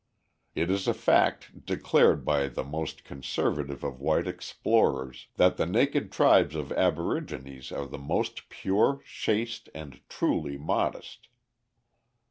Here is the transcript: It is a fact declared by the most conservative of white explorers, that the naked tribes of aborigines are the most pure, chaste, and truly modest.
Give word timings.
It 0.55 0.71
is 0.71 0.87
a 0.87 0.95
fact 0.95 1.63
declared 1.63 2.25
by 2.25 2.47
the 2.47 2.63
most 2.63 3.03
conservative 3.03 3.83
of 3.83 4.01
white 4.01 4.25
explorers, 4.25 5.27
that 5.35 5.57
the 5.57 5.67
naked 5.67 6.11
tribes 6.11 6.55
of 6.55 6.71
aborigines 6.71 7.71
are 7.71 7.85
the 7.85 7.99
most 7.99 8.49
pure, 8.49 9.03
chaste, 9.05 9.69
and 9.75 10.01
truly 10.09 10.57
modest. 10.57 11.27